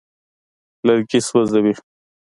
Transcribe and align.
لرګي 0.85 1.19
سوځوي. 1.27 1.73